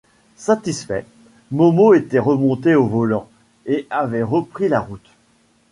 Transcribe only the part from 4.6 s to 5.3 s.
la route.